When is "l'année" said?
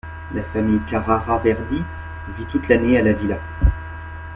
2.69-2.97